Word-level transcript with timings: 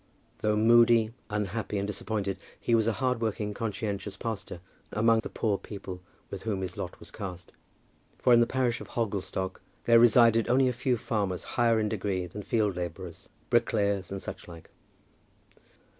Though 0.39 0.55
moody, 0.55 1.13
unhappy, 1.29 1.77
and 1.77 1.85
disappointed, 1.85 2.39
he 2.59 2.73
was 2.73 2.87
a 2.87 2.93
hard 2.93 3.21
working, 3.21 3.53
conscientious 3.53 4.17
pastor 4.17 4.59
among 4.91 5.19
the 5.19 5.29
poor 5.29 5.59
people 5.59 6.01
with 6.31 6.41
whom 6.41 6.61
his 6.61 6.75
lot 6.75 6.99
was 6.99 7.11
cast; 7.11 7.51
for 8.17 8.33
in 8.33 8.39
the 8.39 8.47
parish 8.47 8.81
of 8.81 8.87
Hogglestock 8.87 9.61
there 9.83 9.99
resided 9.99 10.49
only 10.49 10.67
a 10.67 10.73
few 10.73 10.97
farmers 10.97 11.43
higher 11.53 11.79
in 11.79 11.87
degree 11.87 12.25
than 12.25 12.41
field 12.41 12.77
labourers, 12.77 13.29
brickmakers, 13.51 14.09
and 14.11 14.19
such 14.23 14.47
like. 14.47 14.71